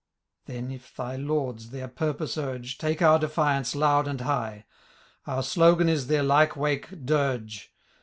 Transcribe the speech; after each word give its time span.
Then, 0.47 0.71
if 0.71 0.95
thy 0.95 1.15
Lords 1.15 1.69
their 1.69 1.87
purpose 1.87 2.35
urge^ 2.35 2.75
Take 2.79 3.03
our 3.03 3.19
defiance 3.19 3.75
loud 3.75 4.07
and 4.07 4.21
high; 4.21 4.65
Our 5.27 5.43
slogan 5.43 5.87
is 5.87 6.07
their 6.07 6.23
lyke 6.23 6.53
wake^ 6.53 7.05
diige. 7.05 7.67